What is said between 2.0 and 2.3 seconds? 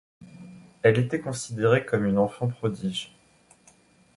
une